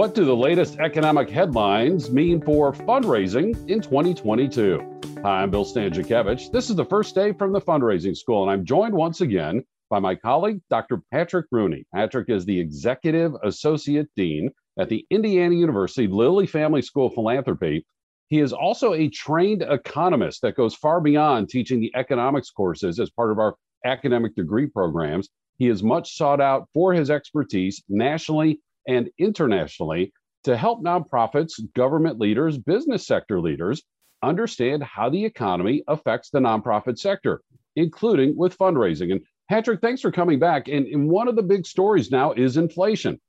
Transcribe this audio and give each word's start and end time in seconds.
What 0.00 0.14
do 0.14 0.24
the 0.24 0.34
latest 0.34 0.78
economic 0.78 1.28
headlines 1.28 2.10
mean 2.10 2.40
for 2.40 2.72
fundraising 2.72 3.68
in 3.68 3.82
2022? 3.82 5.00
Hi, 5.22 5.42
I'm 5.42 5.50
Bill 5.50 5.66
Stanczykiewicz. 5.66 6.50
This 6.50 6.70
is 6.70 6.76
the 6.76 6.86
first 6.86 7.14
day 7.14 7.34
from 7.34 7.52
the 7.52 7.60
fundraising 7.60 8.16
school, 8.16 8.40
and 8.40 8.50
I'm 8.50 8.64
joined 8.64 8.94
once 8.94 9.20
again 9.20 9.62
by 9.90 9.98
my 9.98 10.14
colleague, 10.14 10.62
Dr. 10.70 11.02
Patrick 11.12 11.48
Rooney. 11.52 11.84
Patrick 11.94 12.30
is 12.30 12.46
the 12.46 12.58
Executive 12.58 13.34
Associate 13.44 14.08
Dean 14.16 14.50
at 14.78 14.88
the 14.88 15.04
Indiana 15.10 15.54
University 15.54 16.06
Lilly 16.06 16.46
Family 16.46 16.80
School 16.80 17.08
of 17.08 17.12
Philanthropy. 17.12 17.84
He 18.28 18.40
is 18.40 18.54
also 18.54 18.94
a 18.94 19.10
trained 19.10 19.66
economist 19.68 20.40
that 20.40 20.56
goes 20.56 20.74
far 20.74 21.02
beyond 21.02 21.50
teaching 21.50 21.78
the 21.78 21.92
economics 21.94 22.50
courses 22.50 22.98
as 22.98 23.10
part 23.10 23.32
of 23.32 23.38
our 23.38 23.54
academic 23.84 24.34
degree 24.34 24.66
programs. 24.66 25.28
He 25.58 25.68
is 25.68 25.82
much 25.82 26.16
sought 26.16 26.40
out 26.40 26.68
for 26.72 26.94
his 26.94 27.10
expertise 27.10 27.82
nationally 27.90 28.60
and 28.86 29.10
internationally 29.18 30.12
to 30.44 30.56
help 30.56 30.82
nonprofits, 30.82 31.52
government 31.74 32.18
leaders, 32.18 32.58
business 32.58 33.06
sector 33.06 33.40
leaders 33.40 33.82
understand 34.22 34.82
how 34.82 35.08
the 35.10 35.24
economy 35.24 35.82
affects 35.88 36.30
the 36.30 36.38
nonprofit 36.38 36.98
sector, 36.98 37.42
including 37.76 38.36
with 38.36 38.56
fundraising. 38.56 39.12
And 39.12 39.20
Patrick, 39.48 39.80
thanks 39.80 40.00
for 40.00 40.12
coming 40.12 40.38
back. 40.38 40.68
And, 40.68 40.86
and 40.86 41.08
one 41.08 41.28
of 41.28 41.36
the 41.36 41.42
big 41.42 41.66
stories 41.66 42.10
now 42.10 42.32
is 42.32 42.56
inflation. 42.56 43.20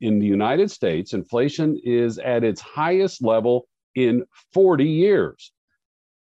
In 0.00 0.18
the 0.18 0.26
United 0.26 0.70
States, 0.70 1.12
inflation 1.12 1.80
is 1.84 2.18
at 2.18 2.44
its 2.44 2.60
highest 2.60 3.22
level 3.22 3.66
in 3.94 4.24
40 4.52 4.84
years. 4.84 5.52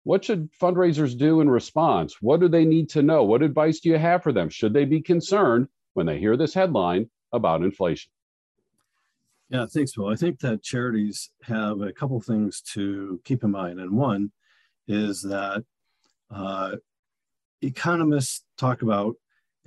What 0.03 0.25
should 0.25 0.49
fundraisers 0.59 1.17
do 1.17 1.41
in 1.41 1.49
response? 1.49 2.15
What 2.21 2.39
do 2.39 2.47
they 2.47 2.65
need 2.65 2.89
to 2.89 3.03
know? 3.03 3.23
What 3.23 3.43
advice 3.43 3.79
do 3.79 3.89
you 3.89 3.97
have 3.97 4.23
for 4.23 4.33
them? 4.33 4.49
Should 4.49 4.73
they 4.73 4.85
be 4.85 5.01
concerned 5.01 5.67
when 5.93 6.05
they 6.05 6.19
hear 6.19 6.35
this 6.35 6.53
headline 6.53 7.09
about 7.31 7.61
inflation? 7.61 8.11
Yeah, 9.51 9.65
thanks, 9.65 9.91
Bill. 9.91 10.07
I 10.07 10.15
think 10.15 10.39
that 10.39 10.63
charities 10.63 11.29
have 11.43 11.81
a 11.81 11.91
couple 11.91 12.21
things 12.21 12.61
to 12.73 13.19
keep 13.25 13.43
in 13.43 13.51
mind. 13.51 13.81
And 13.81 13.91
one 13.91 14.31
is 14.87 15.21
that 15.23 15.65
uh, 16.33 16.77
economists 17.61 18.45
talk 18.57 18.81
about 18.81 19.15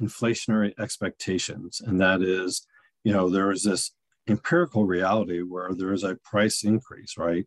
inflationary 0.01 0.73
expectations. 0.79 1.83
And 1.85 2.01
that 2.01 2.23
is, 2.23 2.67
you 3.05 3.13
know, 3.13 3.29
there 3.29 3.51
is 3.51 3.63
this 3.63 3.91
empirical 4.27 4.87
reality 4.87 5.43
where 5.43 5.75
there 5.75 5.93
is 5.93 6.03
a 6.03 6.17
price 6.25 6.65
increase, 6.65 7.19
right? 7.19 7.45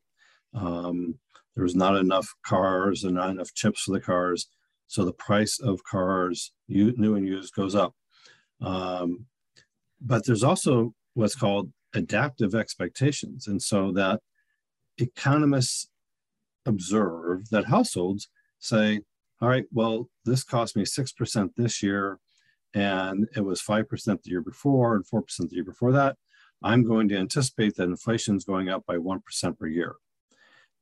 Um, 0.54 1.16
there's 1.56 1.76
not 1.76 1.96
enough 1.96 2.32
cars 2.46 3.04
and 3.04 3.16
not 3.16 3.32
enough 3.32 3.52
chips 3.56 3.82
for 3.82 3.94
the 3.94 4.00
cars. 4.00 4.48
So 4.86 5.04
the 5.04 5.12
price 5.12 5.60
of 5.60 5.84
cars, 5.84 6.54
new 6.68 7.16
and 7.16 7.28
used, 7.28 7.56
goes 7.56 7.74
up. 7.74 7.96
Um, 8.62 9.26
but 10.00 10.24
there's 10.28 10.44
also 10.44 10.94
what's 11.16 11.36
called 11.36 11.72
adaptive 11.98 12.56
expectations. 12.56 13.48
And 13.48 13.62
so 13.62 13.92
that 13.94 14.22
economists 14.98 15.90
observe 16.66 17.50
that 17.50 17.66
households 17.66 18.30
say, 18.60 19.02
all 19.42 19.50
right, 19.50 19.66
well, 19.72 20.10
this 20.26 20.44
cost 20.44 20.76
me 20.76 20.84
6% 20.84 21.50
this 21.56 21.84
year, 21.84 22.20
and 22.74 23.28
it 23.36 23.42
was 23.42 23.62
5% 23.62 24.24
the 24.24 24.30
year 24.30 24.42
before 24.42 24.96
and 24.96 25.06
4% 25.06 25.50
the 25.50 25.56
year 25.56 25.64
before 25.64 25.92
that. 25.92 26.18
I'm 26.64 26.84
going 26.84 27.08
to 27.10 27.18
anticipate 27.18 27.76
that 27.76 27.84
inflation 27.84 28.36
is 28.36 28.44
going 28.44 28.70
up 28.70 28.86
by 28.86 28.96
1% 28.96 29.60
per 29.60 29.68
year. 29.68 29.96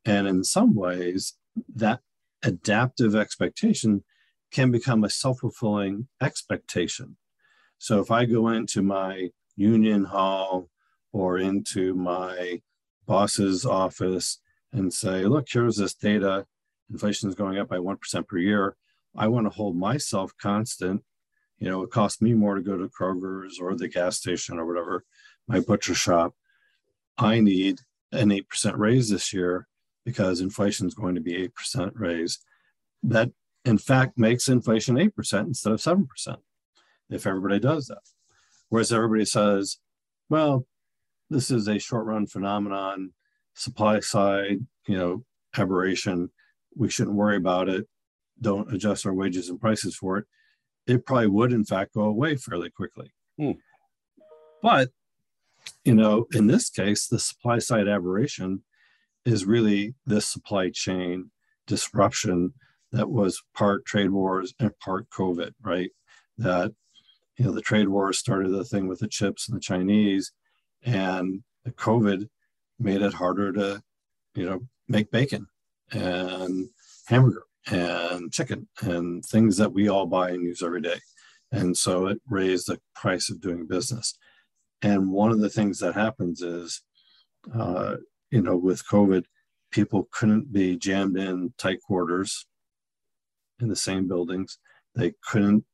And 0.05 0.27
in 0.27 0.43
some 0.43 0.73
ways, 0.73 1.33
that 1.75 1.99
adaptive 2.43 3.15
expectation 3.15 4.03
can 4.51 4.71
become 4.71 5.03
a 5.03 5.09
self 5.09 5.39
fulfilling 5.39 6.07
expectation. 6.21 7.17
So 7.77 7.99
if 7.99 8.09
I 8.09 8.25
go 8.25 8.47
into 8.47 8.81
my 8.81 9.29
union 9.57 10.05
hall 10.05 10.69
or 11.15 11.37
into 11.37 11.95
my 11.95 12.61
boss's 13.05 13.65
office 13.65 14.41
and 14.73 14.93
say, 14.93 15.23
look, 15.23 15.47
here's 15.49 15.77
this 15.77 15.93
data, 15.93 16.45
inflation 16.91 17.29
is 17.29 17.35
going 17.35 17.57
up 17.57 17.69
by 17.69 17.77
1% 17.77 18.27
per 18.27 18.37
year. 18.37 18.75
I 19.15 19.29
want 19.29 19.45
to 19.45 19.55
hold 19.55 19.77
myself 19.77 20.33
constant. 20.37 21.01
You 21.57 21.69
know, 21.69 21.83
it 21.83 21.89
costs 21.89 22.21
me 22.21 22.33
more 22.33 22.55
to 22.55 22.61
go 22.61 22.77
to 22.77 22.89
Kroger's 22.89 23.59
or 23.61 23.75
the 23.75 23.87
gas 23.87 24.17
station 24.17 24.59
or 24.59 24.65
whatever, 24.65 25.05
my 25.47 25.61
butcher 25.61 25.95
shop. 25.95 26.35
I 27.17 27.39
need 27.39 27.79
an 28.11 28.29
8% 28.31 28.77
raise 28.77 29.09
this 29.09 29.31
year 29.31 29.69
because 30.03 30.41
inflation 30.41 30.85
is 30.85 30.95
going 30.95 31.15
to 31.15 31.21
be 31.21 31.47
8% 31.47 31.93
raise. 31.95 32.39
That, 33.03 33.31
in 33.63 33.77
fact, 33.77 34.17
makes 34.17 34.49
inflation 34.49 34.97
8% 34.97 35.47
instead 35.47 35.71
of 35.71 35.79
7% 35.79 36.07
if 37.09 37.25
everybody 37.25 37.61
does 37.61 37.87
that. 37.87 38.01
Whereas 38.67 38.91
everybody 38.91 39.23
says, 39.23 39.77
well, 40.29 40.67
this 41.29 41.51
is 41.51 41.67
a 41.67 41.79
short 41.79 42.05
run 42.05 42.27
phenomenon, 42.27 43.11
supply 43.53 43.99
side, 43.99 44.59
you 44.87 44.97
know, 44.97 45.23
aberration. 45.57 46.29
We 46.75 46.89
shouldn't 46.89 47.15
worry 47.15 47.37
about 47.37 47.69
it. 47.69 47.87
Don't 48.39 48.73
adjust 48.73 49.05
our 49.05 49.13
wages 49.13 49.49
and 49.49 49.59
prices 49.59 49.95
for 49.95 50.17
it. 50.17 50.25
It 50.87 51.05
probably 51.05 51.27
would, 51.27 51.51
in 51.51 51.65
fact, 51.65 51.93
go 51.93 52.01
away 52.01 52.35
fairly 52.35 52.69
quickly. 52.69 53.11
Hmm. 53.37 53.51
But, 54.61 54.89
you 55.83 55.95
know, 55.95 56.25
in 56.33 56.47
this 56.47 56.69
case, 56.69 57.07
the 57.07 57.19
supply 57.19 57.59
side 57.59 57.87
aberration 57.87 58.63
is 59.25 59.45
really 59.45 59.95
this 60.05 60.27
supply 60.27 60.69
chain 60.69 61.31
disruption 61.67 62.53
that 62.91 63.09
was 63.09 63.43
part 63.55 63.85
trade 63.85 64.11
wars 64.11 64.53
and 64.59 64.77
part 64.79 65.09
COVID, 65.09 65.51
right? 65.61 65.89
That 66.37 66.71
you 67.37 67.45
know 67.45 67.51
the 67.51 67.61
trade 67.61 67.89
wars 67.89 68.17
started 68.17 68.49
the 68.49 68.63
thing 68.63 68.87
with 68.87 68.99
the 68.99 69.07
chips 69.07 69.47
and 69.47 69.57
the 69.57 69.61
Chinese, 69.61 70.31
and 70.83 71.43
the 71.63 71.71
COVID 71.71 72.29
made 72.79 73.01
it 73.01 73.13
harder 73.13 73.51
to, 73.53 73.81
you 74.35 74.45
know, 74.45 74.61
make 74.87 75.11
bacon 75.11 75.47
and 75.91 76.69
hamburger 77.07 77.43
and 77.67 78.31
chicken 78.31 78.67
and 78.81 79.23
things 79.25 79.57
that 79.57 79.73
we 79.73 79.89
all 79.89 80.05
buy 80.05 80.29
and 80.29 80.43
use 80.43 80.61
every 80.61 80.81
day. 80.81 80.99
And 81.51 81.75
so 81.75 82.07
it 82.07 82.21
raised 82.29 82.67
the 82.67 82.79
price 82.93 83.29
of 83.29 83.41
doing 83.41 83.65
business. 83.65 84.17
And 84.81 85.11
one 85.11 85.31
of 85.31 85.39
the 85.39 85.49
things 85.49 85.79
that 85.79 85.95
happens 85.95 86.41
is, 86.41 86.81
uh, 87.53 87.95
you 88.29 88.41
know, 88.41 88.57
with 88.57 88.87
COVID, 88.87 89.25
people 89.71 90.07
couldn't 90.11 90.51
be 90.51 90.75
jammed 90.75 91.17
in 91.17 91.53
tight 91.57 91.81
quarters 91.81 92.45
in 93.59 93.67
the 93.67 93.75
same 93.75 94.07
buildings. 94.07 94.57
They 94.95 95.13
couldn't 95.27 95.65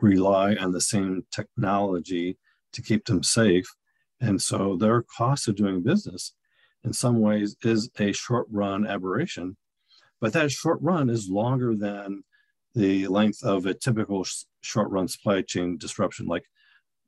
rely 0.00 0.54
on 0.54 0.72
the 0.72 0.80
same 0.80 1.24
technology 1.32 2.38
to 2.72 2.82
keep 2.82 3.06
them 3.06 3.22
safe. 3.22 3.66
And 4.20 4.40
so 4.40 4.76
their 4.76 5.02
cost 5.02 5.48
of 5.48 5.56
doing 5.56 5.82
business 5.82 6.34
in 6.84 6.92
some 6.92 7.20
ways 7.20 7.56
is 7.62 7.90
a 7.98 8.12
short 8.12 8.46
run 8.50 8.86
aberration, 8.86 9.56
but 10.20 10.32
that 10.32 10.50
short 10.50 10.78
run 10.80 11.10
is 11.10 11.28
longer 11.28 11.76
than 11.76 12.24
the 12.74 13.06
length 13.08 13.42
of 13.42 13.66
a 13.66 13.74
typical 13.74 14.26
short 14.60 14.90
run 14.90 15.08
supply 15.08 15.42
chain 15.42 15.76
disruption, 15.78 16.26
like 16.26 16.44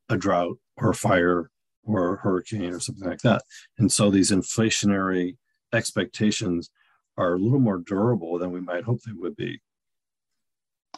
a 0.09 0.17
drought 0.17 0.59
or 0.77 0.91
a 0.91 0.95
fire 0.95 1.51
or 1.85 2.15
a 2.15 2.17
hurricane 2.19 2.73
or 2.73 2.81
something 2.81 3.09
like 3.09 3.23
that. 3.23 3.43
And 3.79 3.91
so 3.91 4.11
these 4.11 4.31
inflationary 4.31 5.37
expectations 5.73 6.71
are 7.17 7.35
a 7.35 7.39
little 7.39 7.61
more 7.61 7.79
durable 7.79 8.39
than 8.39 8.53
we 8.53 8.61
might 8.61 8.85
hope 8.85 9.01
they 9.03 9.13
would 9.13 9.37
be. 9.37 9.61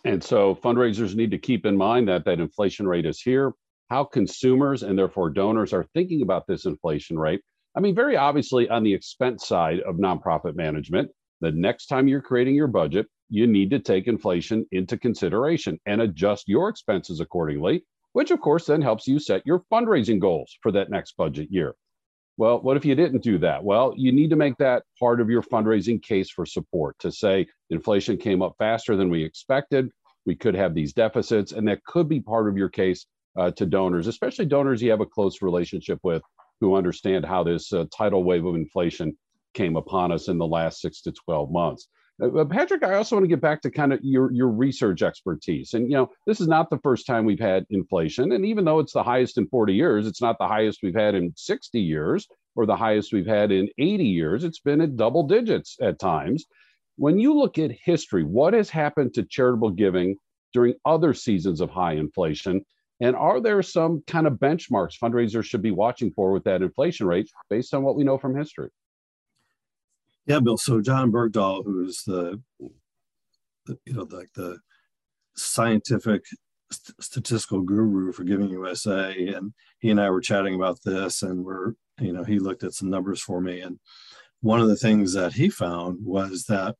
And 0.04 0.22
so 0.22 0.54
fundraisers 0.54 1.14
need 1.14 1.30
to 1.30 1.38
keep 1.38 1.64
in 1.64 1.76
mind 1.76 2.08
that 2.08 2.24
that 2.24 2.40
inflation 2.40 2.86
rate 2.86 3.06
is 3.06 3.20
here, 3.20 3.52
how 3.92 4.04
consumers 4.04 4.82
and 4.82 4.98
therefore 4.98 5.28
donors 5.28 5.74
are 5.74 5.84
thinking 5.92 6.22
about 6.22 6.46
this 6.46 6.64
inflation 6.64 7.18
rate. 7.18 7.42
I 7.76 7.80
mean, 7.80 7.94
very 7.94 8.16
obviously 8.16 8.66
on 8.70 8.84
the 8.84 8.94
expense 8.94 9.46
side 9.46 9.80
of 9.80 9.96
nonprofit 9.96 10.56
management, 10.56 11.10
the 11.42 11.52
next 11.52 11.88
time 11.88 12.08
you're 12.08 12.22
creating 12.22 12.54
your 12.54 12.68
budget, 12.68 13.04
you 13.28 13.46
need 13.46 13.68
to 13.68 13.78
take 13.78 14.06
inflation 14.06 14.64
into 14.72 14.96
consideration 14.96 15.78
and 15.84 16.00
adjust 16.00 16.48
your 16.48 16.70
expenses 16.70 17.20
accordingly, 17.20 17.84
which 18.14 18.30
of 18.30 18.40
course 18.40 18.64
then 18.64 18.80
helps 18.80 19.06
you 19.06 19.18
set 19.18 19.44
your 19.44 19.62
fundraising 19.70 20.18
goals 20.18 20.56
for 20.62 20.72
that 20.72 20.88
next 20.88 21.14
budget 21.18 21.48
year. 21.50 21.74
Well, 22.38 22.62
what 22.62 22.78
if 22.78 22.86
you 22.86 22.94
didn't 22.94 23.22
do 23.22 23.36
that? 23.40 23.62
Well, 23.62 23.92
you 23.94 24.10
need 24.10 24.30
to 24.30 24.36
make 24.36 24.56
that 24.56 24.84
part 24.98 25.20
of 25.20 25.28
your 25.28 25.42
fundraising 25.42 26.02
case 26.02 26.30
for 26.30 26.46
support 26.46 26.98
to 27.00 27.12
say 27.12 27.46
inflation 27.68 28.16
came 28.16 28.40
up 28.40 28.54
faster 28.58 28.96
than 28.96 29.10
we 29.10 29.22
expected. 29.22 29.90
We 30.24 30.34
could 30.34 30.54
have 30.54 30.72
these 30.72 30.94
deficits, 30.94 31.52
and 31.52 31.68
that 31.68 31.84
could 31.84 32.08
be 32.08 32.20
part 32.20 32.48
of 32.48 32.56
your 32.56 32.70
case 32.70 33.04
uh, 33.36 33.50
to 33.52 33.66
donors, 33.66 34.06
especially 34.06 34.46
donors 34.46 34.82
you 34.82 34.90
have 34.90 35.00
a 35.00 35.06
close 35.06 35.42
relationship 35.42 35.98
with 36.02 36.22
who 36.60 36.76
understand 36.76 37.24
how 37.24 37.42
this 37.42 37.72
uh, 37.72 37.84
tidal 37.96 38.24
wave 38.24 38.44
of 38.44 38.54
inflation 38.54 39.16
came 39.54 39.76
upon 39.76 40.12
us 40.12 40.28
in 40.28 40.38
the 40.38 40.46
last 40.46 40.80
six 40.80 41.02
to 41.02 41.12
12 41.12 41.50
months. 41.50 41.88
Uh, 42.22 42.44
Patrick, 42.44 42.84
I 42.84 42.94
also 42.94 43.16
want 43.16 43.24
to 43.24 43.28
get 43.28 43.40
back 43.40 43.62
to 43.62 43.70
kind 43.70 43.92
of 43.92 44.00
your, 44.02 44.32
your 44.32 44.48
research 44.48 45.02
expertise. 45.02 45.74
And, 45.74 45.90
you 45.90 45.96
know, 45.96 46.10
this 46.26 46.40
is 46.40 46.48
not 46.48 46.70
the 46.70 46.78
first 46.78 47.06
time 47.06 47.24
we've 47.24 47.40
had 47.40 47.66
inflation. 47.70 48.32
And 48.32 48.44
even 48.46 48.64
though 48.64 48.78
it's 48.78 48.92
the 48.92 49.02
highest 49.02 49.38
in 49.38 49.48
40 49.48 49.74
years, 49.74 50.06
it's 50.06 50.22
not 50.22 50.38
the 50.38 50.46
highest 50.46 50.80
we've 50.82 50.94
had 50.94 51.14
in 51.14 51.32
60 51.36 51.80
years 51.80 52.28
or 52.54 52.66
the 52.66 52.76
highest 52.76 53.12
we've 53.12 53.26
had 53.26 53.50
in 53.50 53.68
80 53.78 54.04
years. 54.04 54.44
It's 54.44 54.60
been 54.60 54.82
at 54.82 54.96
double 54.96 55.26
digits 55.26 55.76
at 55.80 55.98
times. 55.98 56.44
When 56.96 57.18
you 57.18 57.34
look 57.34 57.58
at 57.58 57.72
history, 57.72 58.22
what 58.22 58.54
has 58.54 58.68
happened 58.68 59.14
to 59.14 59.24
charitable 59.24 59.70
giving 59.70 60.16
during 60.52 60.74
other 60.84 61.14
seasons 61.14 61.60
of 61.60 61.70
high 61.70 61.94
inflation? 61.94 62.64
And 63.02 63.16
are 63.16 63.40
there 63.40 63.60
some 63.62 64.04
kind 64.06 64.28
of 64.28 64.34
benchmarks 64.34 64.96
fundraisers 64.96 65.44
should 65.44 65.60
be 65.60 65.72
watching 65.72 66.12
for 66.12 66.30
with 66.30 66.44
that 66.44 66.62
inflation 66.62 67.04
rate 67.04 67.28
based 67.50 67.74
on 67.74 67.82
what 67.82 67.96
we 67.96 68.04
know 68.04 68.16
from 68.16 68.36
history? 68.36 68.70
Yeah, 70.24 70.38
Bill. 70.38 70.56
So 70.56 70.80
John 70.80 71.10
Bergdoll, 71.10 71.64
who's 71.64 72.04
the, 72.04 72.40
the 73.66 73.76
you 73.84 73.94
know, 73.94 74.06
like 74.08 74.32
the 74.36 74.60
scientific 75.34 76.22
st- 76.70 77.02
statistical 77.02 77.62
guru 77.62 78.12
for 78.12 78.22
Giving 78.22 78.50
USA, 78.50 79.12
and 79.34 79.52
he 79.80 79.90
and 79.90 80.00
I 80.00 80.08
were 80.08 80.20
chatting 80.20 80.54
about 80.54 80.78
this, 80.84 81.22
and 81.22 81.44
we're, 81.44 81.72
you 81.98 82.12
know, 82.12 82.22
he 82.22 82.38
looked 82.38 82.62
at 82.62 82.72
some 82.72 82.88
numbers 82.88 83.20
for 83.20 83.40
me, 83.40 83.62
and 83.62 83.80
one 84.42 84.60
of 84.60 84.68
the 84.68 84.76
things 84.76 85.12
that 85.14 85.32
he 85.32 85.48
found 85.48 85.98
was 86.04 86.44
that 86.44 86.76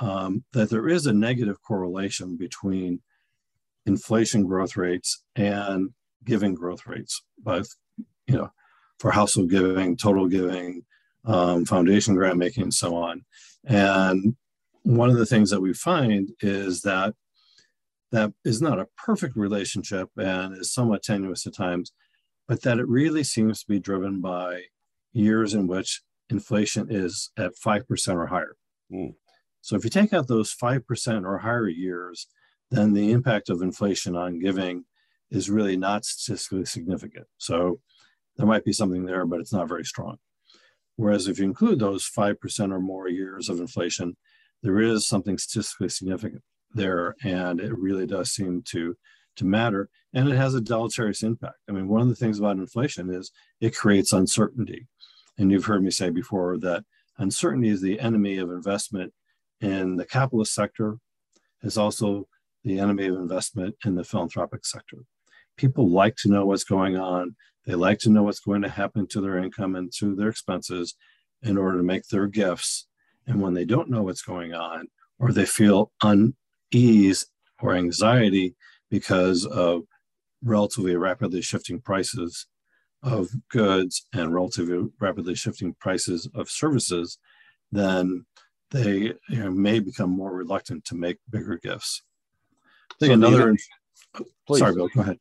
um, 0.00 0.44
that 0.52 0.68
there 0.68 0.86
is 0.86 1.06
a 1.06 1.14
negative 1.14 1.62
correlation 1.62 2.36
between 2.36 3.00
inflation 3.86 4.44
growth 4.44 4.76
rates 4.76 5.22
and 5.34 5.90
giving 6.24 6.54
growth 6.54 6.86
rates, 6.86 7.22
both, 7.38 7.68
you 8.26 8.36
know, 8.36 8.50
for 8.98 9.10
household 9.10 9.50
giving, 9.50 9.96
total 9.96 10.26
giving, 10.26 10.82
um, 11.24 11.64
foundation 11.64 12.14
grant 12.14 12.38
making, 12.38 12.64
and 12.64 12.74
so 12.74 12.94
on. 12.94 13.24
And 13.64 14.36
one 14.82 15.10
of 15.10 15.16
the 15.16 15.26
things 15.26 15.50
that 15.50 15.60
we 15.60 15.72
find 15.72 16.30
is 16.40 16.82
that 16.82 17.14
that 18.12 18.32
is 18.44 18.62
not 18.62 18.78
a 18.78 18.88
perfect 18.96 19.36
relationship 19.36 20.08
and 20.16 20.56
is 20.56 20.72
somewhat 20.72 21.02
tenuous 21.02 21.46
at 21.46 21.54
times, 21.54 21.92
but 22.46 22.62
that 22.62 22.78
it 22.78 22.88
really 22.88 23.24
seems 23.24 23.60
to 23.60 23.68
be 23.68 23.80
driven 23.80 24.20
by 24.20 24.62
years 25.12 25.54
in 25.54 25.66
which 25.66 26.02
inflation 26.30 26.86
is 26.88 27.30
at 27.36 27.52
5% 27.54 28.14
or 28.14 28.26
higher. 28.26 28.56
Mm. 28.92 29.14
So 29.60 29.74
if 29.74 29.82
you 29.82 29.90
take 29.90 30.12
out 30.12 30.28
those 30.28 30.54
5% 30.54 31.24
or 31.24 31.38
higher 31.38 31.68
years, 31.68 32.28
then 32.70 32.92
the 32.92 33.12
impact 33.12 33.48
of 33.48 33.62
inflation 33.62 34.16
on 34.16 34.40
giving 34.40 34.84
is 35.30 35.50
really 35.50 35.76
not 35.76 36.04
statistically 36.04 36.64
significant. 36.64 37.26
So 37.38 37.80
there 38.36 38.46
might 38.46 38.64
be 38.64 38.72
something 38.72 39.04
there, 39.04 39.24
but 39.24 39.40
it's 39.40 39.52
not 39.52 39.68
very 39.68 39.84
strong. 39.84 40.18
Whereas 40.96 41.28
if 41.28 41.38
you 41.38 41.44
include 41.44 41.78
those 41.78 42.08
5% 42.08 42.72
or 42.72 42.80
more 42.80 43.08
years 43.08 43.48
of 43.48 43.60
inflation, 43.60 44.16
there 44.62 44.80
is 44.80 45.06
something 45.06 45.38
statistically 45.38 45.90
significant 45.90 46.42
there. 46.72 47.14
And 47.22 47.60
it 47.60 47.76
really 47.76 48.06
does 48.06 48.30
seem 48.30 48.62
to, 48.68 48.96
to 49.36 49.44
matter. 49.44 49.88
And 50.14 50.28
it 50.28 50.36
has 50.36 50.54
a 50.54 50.60
deleterious 50.60 51.22
impact. 51.22 51.58
I 51.68 51.72
mean, 51.72 51.88
one 51.88 52.00
of 52.00 52.08
the 52.08 52.14
things 52.14 52.38
about 52.38 52.56
inflation 52.56 53.12
is 53.12 53.30
it 53.60 53.76
creates 53.76 54.12
uncertainty. 54.12 54.86
And 55.38 55.50
you've 55.50 55.66
heard 55.66 55.82
me 55.82 55.90
say 55.90 56.08
before 56.08 56.58
that 56.58 56.84
uncertainty 57.18 57.68
is 57.68 57.82
the 57.82 58.00
enemy 58.00 58.38
of 58.38 58.50
investment 58.50 59.12
in 59.60 59.96
the 59.96 60.06
capitalist 60.06 60.54
sector, 60.54 60.98
is 61.62 61.76
also 61.76 62.26
the 62.66 62.80
enemy 62.80 63.06
of 63.06 63.14
investment 63.14 63.76
in 63.84 63.94
the 63.94 64.02
philanthropic 64.02 64.66
sector. 64.66 64.98
People 65.56 65.88
like 65.88 66.16
to 66.16 66.28
know 66.28 66.44
what's 66.44 66.64
going 66.64 66.96
on. 66.96 67.36
They 67.64 67.76
like 67.76 68.00
to 68.00 68.10
know 68.10 68.24
what's 68.24 68.40
going 68.40 68.62
to 68.62 68.68
happen 68.68 69.06
to 69.08 69.20
their 69.20 69.38
income 69.38 69.76
and 69.76 69.90
to 69.98 70.16
their 70.16 70.28
expenses 70.28 70.96
in 71.42 71.56
order 71.56 71.78
to 71.78 71.84
make 71.84 72.08
their 72.08 72.26
gifts. 72.26 72.88
And 73.26 73.40
when 73.40 73.54
they 73.54 73.64
don't 73.64 73.88
know 73.88 74.02
what's 74.02 74.22
going 74.22 74.52
on, 74.52 74.88
or 75.20 75.32
they 75.32 75.46
feel 75.46 75.92
unease 76.02 77.26
or 77.62 77.74
anxiety 77.74 78.56
because 78.90 79.46
of 79.46 79.82
relatively 80.42 80.96
rapidly 80.96 81.42
shifting 81.42 81.80
prices 81.80 82.46
of 83.02 83.28
goods 83.48 84.06
and 84.12 84.34
relatively 84.34 84.88
rapidly 85.00 85.36
shifting 85.36 85.74
prices 85.74 86.28
of 86.34 86.50
services, 86.50 87.18
then 87.70 88.26
they 88.72 89.12
you 89.28 89.44
know, 89.44 89.50
may 89.52 89.78
become 89.78 90.10
more 90.10 90.34
reluctant 90.34 90.84
to 90.86 90.96
make 90.96 91.18
bigger 91.30 91.58
gifts. 91.62 92.02
Think 93.00 93.10
so 93.10 93.14
another. 93.14 93.56
The, 94.14 94.24
sorry, 94.56 94.74
Bill. 94.74 94.88
Go 94.88 95.00
ahead. 95.00 95.18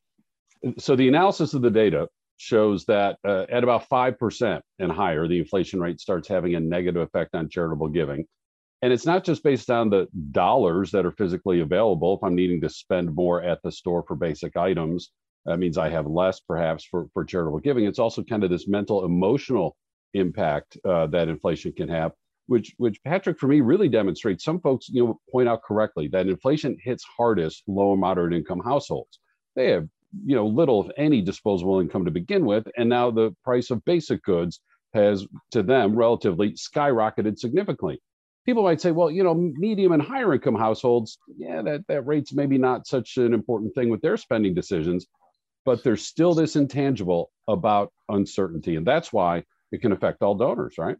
So 0.80 0.96
the 0.96 1.08
analysis 1.08 1.54
of 1.54 1.62
the 1.62 1.70
data 1.70 2.08
shows 2.38 2.86
that 2.86 3.18
uh, 3.26 3.46
at 3.50 3.64
about 3.64 3.88
5% 3.90 4.62
and 4.80 4.92
higher, 4.92 5.28
the 5.28 5.40
inflation 5.40 5.80
rate 5.80 6.00
starts 6.00 6.28
having 6.28 6.56
a 6.56 6.60
negative 6.60 7.02
effect 7.02 7.36
on 7.36 7.50
charitable 7.50 7.90
giving. 7.90 8.26
And 8.82 8.92
it's 8.92 9.06
not 9.06 9.24
just 9.24 9.44
based 9.44 9.72
on 9.72 9.90
the 9.90 10.08
dollars 10.32 10.92
that 10.92 11.06
are 11.06 11.12
physically 11.12 11.62
available. 11.62 12.16
If 12.16 12.24
I'm 12.24 12.36
needing 12.36 12.62
to 12.62 12.70
spend 12.70 13.16
more 13.16 13.42
at 13.42 13.62
the 13.64 13.72
store 13.72 14.04
for 14.04 14.16
basic 14.16 14.58
items, 14.58 15.12
that 15.46 15.60
means 15.60 15.78
I 15.78 15.90
have 15.90 16.08
less 16.08 16.40
perhaps 16.40 16.84
for, 16.84 17.08
for 17.14 17.24
charitable 17.24 17.60
giving. 17.60 17.86
It's 17.86 18.00
also 18.00 18.24
kind 18.24 18.44
of 18.44 18.50
this 18.50 18.68
mental, 18.68 19.06
emotional 19.06 19.78
impact 20.14 20.78
uh, 20.86 21.08
that 21.08 21.30
inflation 21.30 21.72
can 21.72 21.88
have, 21.90 22.12
which, 22.48 22.74
which 22.78 23.04
Patrick, 23.04 23.40
for 23.40 23.48
me, 23.48 23.62
really 23.62 23.90
demonstrates. 23.90 24.44
Some 24.44 24.60
folks, 24.60 24.88
you 24.90 25.06
know, 25.06 25.20
point 25.32 25.50
out 25.50 25.64
correctly 25.64 26.08
that 26.10 26.28
inflation 26.28 26.78
hits 26.82 27.04
hardest 27.18 27.64
low 27.68 27.92
and 27.92 28.02
moderate 28.02 28.34
income 28.34 28.62
households. 28.64 29.20
They 29.56 29.72
have 29.72 29.88
you 30.24 30.36
know 30.36 30.46
little 30.46 30.86
if 30.86 30.92
any 30.98 31.22
disposable 31.22 31.80
income 31.80 32.06
to 32.06 32.12
begin 32.12 32.46
with 32.46 32.68
and 32.78 32.88
now 32.88 33.12
the 33.12 33.36
price 33.44 33.72
of 33.72 33.84
basic 33.86 34.24
goods 34.24 34.62
has 34.94 35.26
to 35.52 35.64
them 35.64 35.96
relatively 35.96 36.52
skyrocketed 36.54 37.38
significantly 37.38 38.00
people 38.46 38.64
might 38.64 38.80
say 38.80 38.92
well 38.92 39.12
you 39.12 39.24
know 39.24 39.34
medium 39.34 39.92
and 39.92 40.02
higher 40.02 40.34
income 40.34 40.56
households 40.56 41.18
yeah 41.38 41.62
that 41.62 41.86
that 41.88 42.06
rate's 42.06 42.34
maybe 42.34 42.58
not 42.58 42.88
such 42.88 43.18
an 43.18 43.34
important 43.34 43.74
thing 43.74 43.90
with 43.90 44.02
their 44.02 44.18
spending 44.18 44.54
decisions 44.54 45.06
but 45.66 45.84
there's 45.84 46.06
still 46.06 46.34
this 46.34 46.56
intangible 46.56 47.32
about 47.48 47.92
uncertainty 48.10 48.76
and 48.76 48.86
that's 48.86 49.12
why 49.12 49.44
it 49.72 49.82
can 49.82 49.92
affect 49.92 50.22
all 50.22 50.36
donors 50.36 50.76
right 50.78 50.98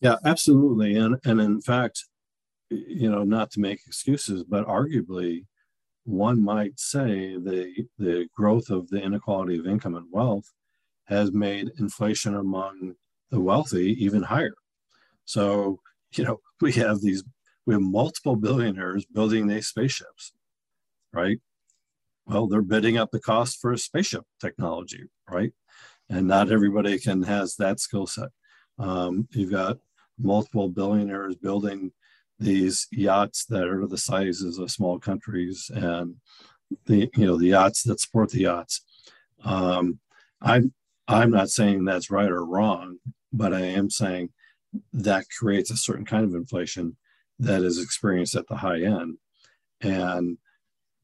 yeah 0.00 0.16
absolutely 0.24 0.96
and 0.96 1.16
and 1.24 1.40
in 1.40 1.60
fact 1.60 2.04
you 2.70 3.10
know 3.10 3.24
not 3.24 3.50
to 3.50 3.60
make 3.60 3.80
excuses 3.86 4.44
but 4.44 4.66
arguably 4.66 5.44
one 6.08 6.42
might 6.42 6.80
say 6.80 7.36
the, 7.36 7.86
the 7.98 8.26
growth 8.34 8.70
of 8.70 8.88
the 8.88 9.00
inequality 9.00 9.58
of 9.58 9.66
income 9.66 9.94
and 9.94 10.06
wealth 10.10 10.50
has 11.04 11.32
made 11.32 11.70
inflation 11.78 12.34
among 12.34 12.94
the 13.30 13.38
wealthy 13.38 13.94
even 14.02 14.22
higher. 14.22 14.54
So, 15.26 15.80
you 16.12 16.24
know, 16.24 16.40
we 16.62 16.72
have 16.72 17.02
these, 17.02 17.22
we 17.66 17.74
have 17.74 17.82
multiple 17.82 18.36
billionaires 18.36 19.04
building 19.04 19.46
these 19.46 19.68
spaceships, 19.68 20.32
right? 21.12 21.38
Well, 22.26 22.46
they're 22.46 22.62
bidding 22.62 22.96
up 22.96 23.10
the 23.10 23.20
cost 23.20 23.60
for 23.60 23.72
a 23.72 23.78
spaceship 23.78 24.24
technology, 24.40 25.04
right? 25.30 25.52
And 26.08 26.26
not 26.26 26.50
everybody 26.50 26.98
can 26.98 27.22
has 27.24 27.56
that 27.56 27.80
skill 27.80 28.06
set. 28.06 28.30
Um, 28.78 29.28
you've 29.32 29.50
got 29.50 29.76
multiple 30.18 30.68
billionaires 30.68 31.36
building 31.36 31.92
these 32.38 32.86
yachts 32.92 33.44
that 33.46 33.66
are 33.66 33.86
the 33.86 33.98
sizes 33.98 34.58
of 34.58 34.70
small 34.70 34.98
countries 34.98 35.70
and 35.74 36.16
the 36.86 37.10
you 37.16 37.26
know 37.26 37.36
the 37.36 37.48
yachts 37.48 37.82
that 37.84 38.00
support 38.00 38.30
the 38.30 38.40
yachts. 38.40 38.82
Um, 39.44 39.98
I'm 40.40 40.72
I'm 41.06 41.30
not 41.30 41.50
saying 41.50 41.84
that's 41.84 42.10
right 42.10 42.30
or 42.30 42.44
wrong, 42.44 42.98
but 43.32 43.54
I 43.54 43.60
am 43.60 43.90
saying 43.90 44.30
that 44.92 45.24
creates 45.38 45.70
a 45.70 45.76
certain 45.76 46.04
kind 46.04 46.24
of 46.24 46.34
inflation 46.34 46.96
that 47.38 47.62
is 47.62 47.82
experienced 47.82 48.36
at 48.36 48.46
the 48.48 48.56
high 48.56 48.82
end, 48.82 49.16
and 49.80 50.38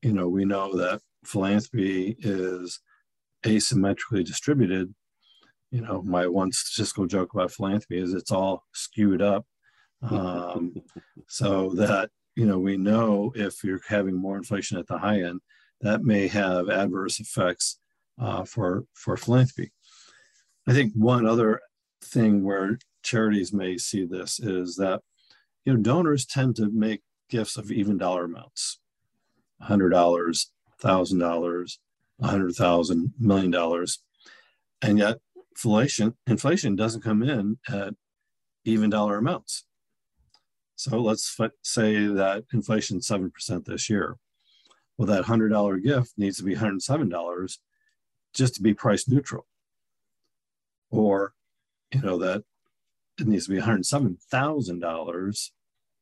you 0.02 0.12
know 0.12 0.28
we 0.28 0.44
know 0.44 0.76
that 0.76 1.00
philanthropy 1.24 2.16
is 2.20 2.80
asymmetrically 3.44 4.24
distributed. 4.24 4.94
You 5.74 5.80
know, 5.80 6.02
my 6.02 6.28
one 6.28 6.52
statistical 6.52 7.04
joke 7.04 7.34
about 7.34 7.50
philanthropy 7.50 7.98
is 7.98 8.14
it's 8.14 8.30
all 8.30 8.62
skewed 8.72 9.20
up. 9.20 9.44
Um, 10.02 10.72
so 11.28 11.70
that 11.70 12.10
you 12.36 12.46
know 12.46 12.60
we 12.60 12.76
know 12.76 13.32
if 13.34 13.64
you're 13.64 13.80
having 13.88 14.14
more 14.14 14.36
inflation 14.36 14.78
at 14.78 14.86
the 14.86 14.98
high 14.98 15.22
end, 15.22 15.40
that 15.80 16.04
may 16.04 16.28
have 16.28 16.68
adverse 16.68 17.18
effects 17.18 17.80
uh, 18.20 18.44
for 18.44 18.84
for 18.94 19.16
philanthropy. 19.16 19.72
I 20.68 20.74
think 20.74 20.92
one 20.94 21.26
other 21.26 21.60
thing 22.04 22.44
where 22.44 22.78
charities 23.02 23.52
may 23.52 23.76
see 23.76 24.04
this 24.04 24.38
is 24.38 24.76
that 24.76 25.00
you 25.64 25.74
know 25.74 25.80
donors 25.80 26.24
tend 26.24 26.54
to 26.54 26.70
make 26.70 27.02
gifts 27.28 27.56
of 27.56 27.72
even 27.72 27.98
dollar 27.98 28.26
amounts, 28.26 28.78
hundred 29.60 29.90
dollars, 29.90 30.52
thousand 30.80 31.18
dollars, 31.18 31.80
a 32.20 32.28
hundred 32.28 32.54
thousand, 32.54 33.12
million 33.18 33.50
dollars, 33.50 33.98
and 34.80 34.98
yet 34.98 35.18
inflation 35.54 36.14
inflation 36.26 36.76
doesn't 36.76 37.02
come 37.02 37.22
in 37.22 37.58
at 37.68 37.94
even 38.64 38.90
dollar 38.90 39.18
amounts. 39.18 39.64
So 40.76 40.98
let's 41.00 41.38
say 41.62 42.06
that 42.06 42.44
inflation 42.52 42.98
7% 42.98 43.64
this 43.64 43.88
year. 43.88 44.16
Well, 44.98 45.06
that 45.06 45.24
$100 45.24 45.82
gift 45.82 46.14
needs 46.16 46.38
to 46.38 46.42
be 46.42 46.56
$107 46.56 47.58
just 48.32 48.54
to 48.56 48.62
be 48.62 48.74
price 48.74 49.08
neutral. 49.08 49.46
Or, 50.90 51.34
you 51.92 52.00
know, 52.00 52.18
that 52.18 52.42
it 53.20 53.26
needs 53.28 53.46
to 53.46 53.52
be 53.52 53.60
$107,000, 53.60 55.50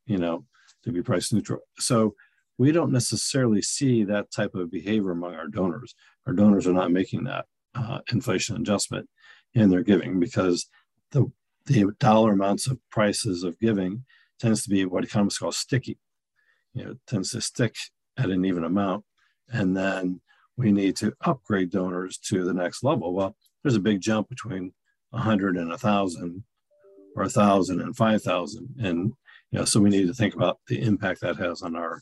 you 0.06 0.18
know, 0.18 0.44
to 0.85 0.92
be 0.92 1.02
price 1.02 1.32
neutral. 1.32 1.61
So 1.78 2.14
we 2.56 2.73
don't 2.73 2.92
necessarily 2.92 3.61
see 3.61 4.04
that 4.04 4.30
type 4.30 4.54
of 4.54 4.71
behavior 4.71 5.11
among 5.11 5.35
our 5.35 5.49
donors. 5.49 5.94
Our 6.26 6.32
donors 6.32 6.66
are 6.66 6.73
not 6.73 6.92
making 6.92 7.25
that 7.25 7.47
uh, 7.75 8.00
inflation 8.11 8.56
adjustment 8.56 9.09
in 9.54 9.71
their 9.71 9.82
giving 9.82 10.18
because 10.18 10.68
the, 11.11 11.30
the 11.66 11.87
dollar 11.99 12.32
amounts 12.32 12.66
of 12.66 12.78
prices 12.90 13.42
of 13.42 13.59
giving 13.59 14.04
tends 14.38 14.62
to 14.62 14.71
be 14.71 14.85
what 14.85 15.04
economists 15.04 15.38
call 15.38 15.52
sticky. 15.52 15.99
You 16.75 16.85
know, 16.85 16.90
it 16.92 16.99
tends 17.06 17.30
to 17.32 17.40
stick 17.40 17.76
at 18.16 18.30
an 18.30 18.44
even 18.44 18.64
amount. 18.64 19.04
And 19.49 19.76
then 19.76 20.21
we 20.56 20.73
need 20.73 20.97
to 20.97 21.14
upgrade 21.21 21.71
donors 21.71 22.18
to 22.18 22.44
the 22.44 22.54
next 22.54 22.82
level. 22.82 23.14
Well, 23.14 23.37
there's 23.62 23.76
a 23.76 23.80
big 23.80 24.00
jump 24.00 24.28
between 24.28 24.73
100 25.11 25.56
and 25.56 25.68
1,000 25.68 26.44
or 27.14 27.23
1,000 27.23 27.80
and 27.80 27.97
5,000. 27.97 28.75
And 28.80 29.12
you 29.50 29.59
know, 29.59 29.64
so 29.64 29.80
we 29.80 29.90
need 29.90 30.06
to 30.06 30.14
think 30.14 30.35
about 30.35 30.61
the 30.66 30.80
impact 30.80 31.21
that 31.21 31.37
has 31.37 31.62
on 31.62 31.76
our 31.76 32.00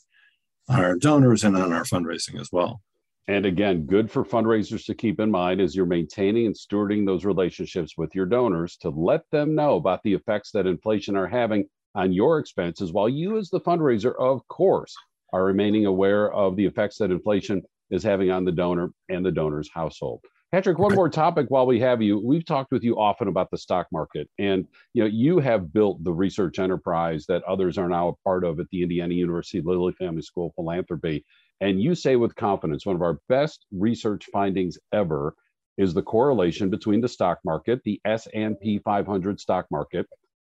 on 0.69 0.85
our 0.85 0.97
donors 0.97 1.43
and 1.43 1.57
on 1.57 1.73
our 1.73 1.83
fundraising 1.83 2.41
as 2.41 2.51
well. 2.53 2.81
And 3.29 3.47
again, 3.47 3.87
good 3.87 4.11
for 4.11 4.25
fundraisers 4.25 4.85
to 4.87 4.95
keep 4.95 5.21
in 5.21 5.31
mind 5.31 5.61
as 5.61 5.77
you're 5.77 5.87
maintaining 5.87 6.47
and 6.47 6.55
stewarding 6.55 7.07
those 7.07 7.25
relationships 7.25 7.97
with 7.97 8.15
your 8.15 8.27
donors 8.27 8.77
to 8.79 8.91
let 8.91 9.23
them 9.31 9.55
know 9.55 9.77
about 9.77 10.03
the 10.03 10.15
effects 10.15 10.51
that 10.53 10.67
inflation 10.67 11.17
are 11.17 11.29
having 11.29 11.67
on 11.95 12.13
your 12.13 12.39
expenses, 12.39 12.93
while 12.93 13.09
you, 13.09 13.39
as 13.39 13.51
the 13.51 13.61
fundraiser, 13.61 14.15
of 14.19 14.47
course, 14.49 14.95
are 15.33 15.45
remaining 15.45 15.87
aware 15.87 16.33
of 16.33 16.57
the 16.57 16.65
effects 16.65 16.99
that 16.99 17.11
inflation 17.11 17.63
is 17.91 18.03
having 18.03 18.31
on 18.31 18.45
the 18.45 18.53
donor 18.53 18.91
and 19.09 19.25
the 19.25 19.33
donor's 19.33 19.71
household. 19.73 20.21
Patrick, 20.53 20.81
one 20.81 20.97
more 20.97 21.09
topic 21.09 21.47
while 21.49 21.67
we 21.67 21.79
have 21.79 22.03
you. 22.03 22.19
We've 22.19 22.45
talked 22.45 22.73
with 22.73 22.83
you 22.83 22.99
often 22.99 23.29
about 23.29 23.53
the 23.53 23.59
stock 23.59 23.87
market, 23.93 24.29
and 24.41 24.67
you 24.95 25.05
know 25.05 25.09
you 25.09 25.39
have 25.39 25.73
built 25.73 26.03
the 26.03 26.13
research 26.13 26.59
enterprise 26.59 27.25
that 27.29 27.45
others 27.45 27.79
are 27.79 27.89
now 27.89 28.09
a 28.09 28.17
part 28.25 28.45
of 28.45 28.59
at 28.59 28.67
the 28.73 28.83
Indiana 28.83 29.15
University 29.15 29.63
Lilly 29.65 29.93
Family 29.93 30.23
School 30.23 30.49
of 30.49 30.55
Philanthropy. 30.57 31.25
And 31.61 31.81
you 31.81 31.95
say 31.95 32.17
with 32.17 32.35
confidence, 32.37 32.87
one 32.87 32.97
of 32.97 33.03
our 33.03 33.19
best 33.29 33.67
research 33.71 34.27
findings 34.33 34.79
ever 34.93 35.35
is 35.77 35.95
the 35.95 36.03
correlation 36.03 36.71
between 36.71 37.01
the 37.01 37.09
stock 37.09 37.39
market, 37.45 37.81
the 37.85 38.01
S&P 38.05 38.79
500 38.85 39.41
stock 39.41 39.67
market, 39.71 40.07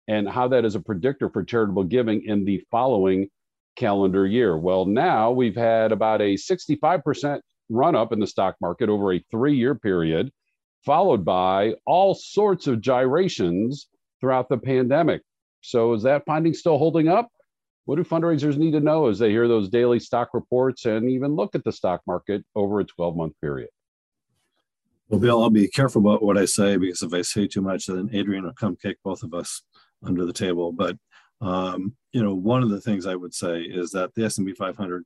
and 0.09 0.29
how 0.29 0.49
that 0.49 0.65
is 0.65 0.75
a 0.75 0.81
predictor 0.81 1.29
for 1.29 1.45
charitable 1.45 1.85
giving 1.85 2.23
in 2.25 2.45
the 2.45 2.63
following 2.71 3.29
calendar 3.77 4.27
year. 4.27 4.57
Well, 4.59 4.87
now 4.87 5.31
we've 5.31 5.57
had 5.57 5.93
about 5.93 6.21
a 6.21 6.35
65% 6.35 7.41
run 7.69 7.95
up 7.95 8.13
in 8.13 8.21
the 8.21 8.27
stock 8.27 8.57
market 8.61 8.89
over 8.89 9.13
a 9.13 9.25
three 9.31 9.57
year 9.57 9.75
period, 9.75 10.33
followed 10.85 11.25
by 11.25 11.75
all 11.87 12.15
sorts 12.15 12.67
of 12.67 12.81
gyrations 12.81 13.89
throughout 14.21 14.49
the 14.49 14.59
pandemic. 14.59 15.23
So, 15.63 15.93
is 15.93 16.03
that 16.03 16.25
finding 16.25 16.55
still 16.55 16.79
holding 16.79 17.09
up? 17.09 17.29
What 17.91 17.97
do 17.97 18.05
fundraisers 18.05 18.57
need 18.57 18.71
to 18.75 18.81
know 18.81 19.09
as 19.09 19.19
they 19.19 19.31
hear 19.31 19.49
those 19.49 19.69
daily 19.69 19.99
stock 19.99 20.29
reports 20.33 20.85
and 20.85 21.11
even 21.11 21.35
look 21.35 21.57
at 21.57 21.65
the 21.65 21.73
stock 21.73 22.01
market 22.07 22.45
over 22.55 22.79
a 22.79 22.85
12 22.85 23.17
month 23.17 23.33
period? 23.41 23.71
Well, 25.09 25.19
Bill, 25.19 25.43
I'll 25.43 25.51
be 25.51 25.67
careful 25.67 26.01
about 26.01 26.23
what 26.23 26.39
I 26.39 26.45
say 26.45 26.77
because 26.77 27.03
if 27.03 27.13
I 27.13 27.23
say 27.23 27.49
too 27.49 27.63
much, 27.63 27.87
then 27.87 28.09
Adrian 28.13 28.45
will 28.45 28.53
come 28.53 28.77
kick 28.77 28.99
both 29.03 29.25
of 29.25 29.35
us 29.35 29.63
under 30.05 30.25
the 30.25 30.33
table. 30.33 30.71
But 30.71 30.99
um, 31.41 31.97
you 32.13 32.23
know, 32.23 32.33
one 32.33 32.63
of 32.63 32.71
the 32.71 32.81
things 32.81 33.07
I 33.07 33.17
would 33.17 33.35
say 33.35 33.63
is 33.63 33.91
that 33.91 34.15
the 34.15 34.25
S&P 34.25 34.53
500 34.53 35.05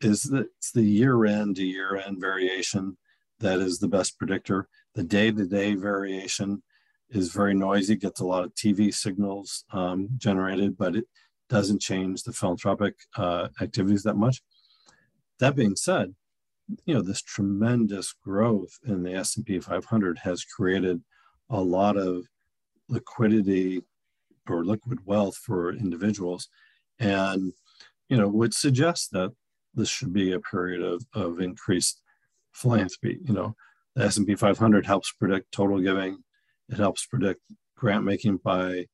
is 0.00 0.22
that 0.22 0.46
it's 0.58 0.70
the 0.70 0.84
year-end 0.84 1.56
to 1.56 1.64
year-end 1.64 2.20
variation 2.20 2.96
that 3.40 3.58
is 3.58 3.80
the 3.80 3.88
best 3.88 4.20
predictor. 4.20 4.68
The 4.94 5.02
day-to-day 5.02 5.74
variation 5.74 6.62
is 7.10 7.32
very 7.32 7.54
noisy, 7.54 7.96
gets 7.96 8.20
a 8.20 8.24
lot 8.24 8.44
of 8.44 8.54
TV 8.54 8.94
signals 8.94 9.64
um, 9.72 10.10
generated, 10.16 10.78
but 10.78 10.94
it 10.94 11.08
doesn't 11.54 11.80
change 11.80 12.24
the 12.24 12.32
philanthropic 12.32 12.94
uh, 13.16 13.46
activities 13.60 14.02
that 14.02 14.16
much. 14.16 14.42
That 15.38 15.54
being 15.54 15.76
said, 15.76 16.14
you 16.84 16.94
know 16.94 17.02
this 17.02 17.22
tremendous 17.22 18.12
growth 18.12 18.74
in 18.84 19.04
the 19.04 19.14
S&P 19.14 19.60
500 19.60 20.18
has 20.18 20.42
created 20.44 21.00
a 21.48 21.60
lot 21.60 21.96
of 21.96 22.24
liquidity 22.88 23.82
or 24.48 24.64
liquid 24.64 24.98
wealth 25.04 25.36
for 25.36 25.72
individuals. 25.72 26.48
And 26.98 27.52
you 28.08 28.16
know 28.16 28.28
would 28.28 28.54
suggest 28.54 29.12
that 29.12 29.30
this 29.74 29.88
should 29.88 30.12
be 30.12 30.32
a 30.32 30.40
period 30.40 30.82
of, 30.82 31.04
of 31.14 31.40
increased 31.40 32.00
philanthropy 32.52 33.18
you 33.28 33.34
know 33.34 33.54
the 33.96 34.04
s&p 34.04 34.34
500 34.34 34.86
helps 34.86 35.12
predict 35.12 35.52
total 35.52 35.80
giving. 35.80 36.18
It 36.68 36.78
helps 36.78 37.06
predict 37.06 37.40
grant 37.76 38.04
making 38.04 38.38
by 38.38 38.86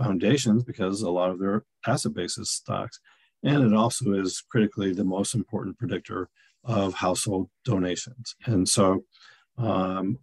foundations 0.00 0.64
because 0.64 1.02
a 1.02 1.10
lot 1.10 1.30
of 1.30 1.38
their 1.38 1.64
asset 1.86 2.14
base 2.14 2.38
is 2.38 2.50
stocks 2.50 3.00
and 3.42 3.64
it 3.64 3.74
also 3.74 4.12
is 4.12 4.42
critically 4.50 4.92
the 4.92 5.04
most 5.04 5.34
important 5.34 5.78
predictor 5.78 6.28
of 6.64 6.94
household 6.94 7.48
donations 7.64 8.34
and 8.46 8.68
so 8.68 9.04
um, 9.58 10.18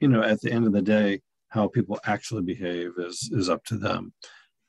you 0.00 0.08
know 0.08 0.22
at 0.22 0.40
the 0.40 0.50
end 0.50 0.66
of 0.66 0.72
the 0.72 0.82
day 0.82 1.20
how 1.52 1.68
people 1.68 2.00
actually 2.06 2.42
behave 2.42 2.92
is 2.96 3.30
is 3.32 3.50
up 3.50 3.62
to 3.64 3.76
them. 3.76 4.12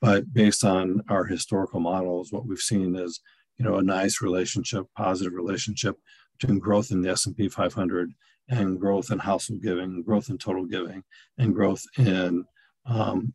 But 0.00 0.32
based 0.34 0.64
on 0.64 1.00
our 1.08 1.24
historical 1.24 1.80
models, 1.80 2.30
what 2.30 2.46
we've 2.46 2.58
seen 2.58 2.94
is 2.94 3.20
you 3.58 3.64
know 3.64 3.76
a 3.76 3.82
nice 3.82 4.20
relationship, 4.20 4.84
positive 4.96 5.32
relationship 5.32 5.96
between 6.38 6.58
growth 6.58 6.90
in 6.90 7.00
the 7.00 7.10
S&P 7.10 7.48
500 7.48 8.10
and 8.50 8.78
growth 8.78 9.10
in 9.10 9.18
household 9.18 9.62
giving, 9.62 10.02
growth 10.02 10.28
in 10.28 10.36
total 10.36 10.66
giving, 10.66 11.02
and 11.38 11.54
growth 11.54 11.82
in 11.96 12.44
um, 12.86 13.32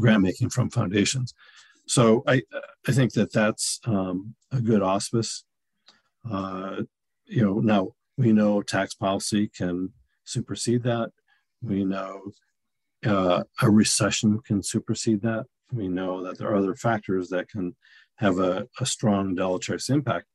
grant 0.00 0.22
making 0.22 0.50
from 0.50 0.70
foundations. 0.70 1.34
So 1.86 2.22
I 2.26 2.42
I 2.86 2.92
think 2.92 3.12
that 3.14 3.32
that's 3.32 3.80
um, 3.84 4.34
a 4.52 4.60
good 4.60 4.82
auspice. 4.82 5.44
Uh, 6.28 6.82
you 7.26 7.44
know 7.44 7.60
now 7.60 7.92
we 8.16 8.32
know 8.32 8.62
tax 8.62 8.94
policy 8.94 9.48
can 9.48 9.92
supersede 10.24 10.82
that. 10.84 11.10
We 11.62 11.84
know 11.84 12.32
uh, 13.04 13.44
a 13.60 13.70
recession 13.70 14.40
can 14.40 14.62
supersede 14.62 15.22
that. 15.22 15.46
We 15.72 15.88
know 15.88 16.22
that 16.24 16.38
there 16.38 16.48
are 16.48 16.56
other 16.56 16.74
factors 16.74 17.28
that 17.30 17.48
can 17.48 17.74
have 18.16 18.38
a, 18.38 18.68
a 18.80 18.86
strong 18.86 19.34
deleterious 19.34 19.90
impact. 19.90 20.26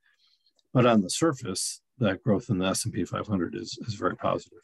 But 0.74 0.86
on 0.86 1.02
the 1.02 1.10
surface, 1.10 1.82
that 2.00 2.24
growth 2.24 2.50
in 2.50 2.60
the 2.60 2.66
S&P 2.68 3.06
500 3.06 3.56
is, 3.56 3.78
is 3.88 3.96
very 3.96 4.16
positive. 4.16 4.60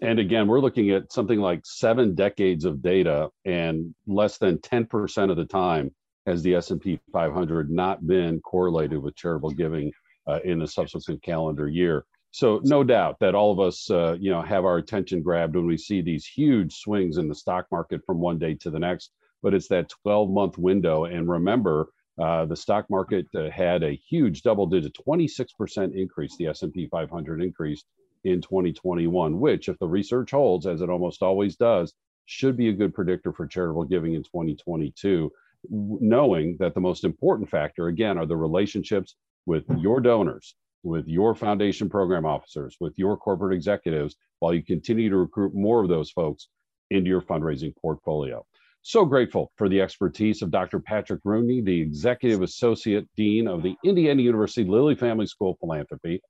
And 0.00 0.18
again, 0.18 0.46
we're 0.46 0.60
looking 0.60 0.90
at 0.90 1.10
something 1.10 1.40
like 1.40 1.60
seven 1.64 2.14
decades 2.14 2.64
of 2.64 2.82
data, 2.82 3.30
and 3.44 3.94
less 4.06 4.36
than 4.36 4.58
10% 4.58 5.30
of 5.30 5.36
the 5.36 5.46
time 5.46 5.90
has 6.26 6.42
the 6.42 6.54
S&P 6.56 7.00
500 7.12 7.70
not 7.70 8.06
been 8.06 8.40
correlated 8.40 8.98
with 8.98 9.16
charitable 9.16 9.50
giving 9.50 9.90
uh, 10.26 10.40
in 10.44 10.58
the 10.58 10.66
subsequent 10.66 11.22
calendar 11.22 11.68
year. 11.68 12.04
So 12.32 12.60
no 12.64 12.84
doubt 12.84 13.16
that 13.20 13.34
all 13.34 13.52
of 13.52 13.60
us, 13.60 13.90
uh, 13.90 14.16
you 14.20 14.30
know, 14.30 14.42
have 14.42 14.66
our 14.66 14.76
attention 14.76 15.22
grabbed 15.22 15.56
when 15.56 15.66
we 15.66 15.78
see 15.78 16.02
these 16.02 16.26
huge 16.26 16.74
swings 16.74 17.16
in 17.16 17.28
the 17.28 17.34
stock 17.34 17.66
market 17.70 18.02
from 18.04 18.18
one 18.18 18.38
day 18.38 18.54
to 18.60 18.70
the 18.70 18.78
next. 18.78 19.12
But 19.42 19.54
it's 19.54 19.68
that 19.68 19.90
12-month 20.04 20.58
window, 20.58 21.04
and 21.04 21.28
remember, 21.28 21.88
uh, 22.20 22.44
the 22.46 22.56
stock 22.56 22.90
market 22.90 23.26
uh, 23.34 23.48
had 23.50 23.82
a 23.82 23.98
huge 24.10 24.42
double-digit 24.42 24.94
26% 25.08 25.94
increase. 25.94 26.36
The 26.36 26.48
S&P 26.48 26.88
500 26.90 27.42
increased 27.42 27.86
in 28.24 28.40
2021, 28.40 29.38
which, 29.38 29.68
if 29.68 29.78
the 29.78 29.88
research 29.88 30.30
holds, 30.30 30.66
as 30.66 30.80
it 30.80 30.90
almost 30.90 31.22
always 31.22 31.56
does, 31.56 31.94
should 32.26 32.56
be 32.56 32.68
a 32.68 32.72
good 32.72 32.94
predictor 32.94 33.32
for 33.32 33.46
charitable 33.46 33.84
giving 33.84 34.14
in 34.14 34.22
2022. 34.22 35.30
Knowing 35.68 36.56
that 36.60 36.74
the 36.74 36.80
most 36.80 37.04
important 37.04 37.48
factor, 37.48 37.88
again, 37.88 38.18
are 38.18 38.26
the 38.26 38.36
relationships 38.36 39.16
with 39.46 39.64
your 39.78 40.00
donors 40.00 40.54
with 40.86 41.08
your 41.08 41.34
foundation 41.34 41.90
program 41.90 42.24
officers, 42.24 42.76
with 42.80 42.96
your 42.96 43.16
corporate 43.16 43.54
executives, 43.54 44.16
while 44.38 44.54
you 44.54 44.62
continue 44.62 45.10
to 45.10 45.16
recruit 45.16 45.54
more 45.54 45.82
of 45.82 45.88
those 45.88 46.10
folks 46.10 46.48
into 46.90 47.08
your 47.08 47.20
fundraising 47.20 47.74
portfolio. 47.76 48.46
So 48.82 49.04
grateful 49.04 49.50
for 49.56 49.68
the 49.68 49.80
expertise 49.80 50.42
of 50.42 50.52
Dr. 50.52 50.78
Patrick 50.78 51.20
Rooney, 51.24 51.60
the 51.60 51.80
Executive 51.80 52.42
Associate 52.42 53.04
Dean 53.16 53.48
of 53.48 53.64
the 53.64 53.74
Indiana 53.84 54.22
University 54.22 54.68
Lilly 54.68 54.94
Family 54.94 55.26
School 55.26 55.50
of 55.50 55.58
Philanthropy. 55.58 56.22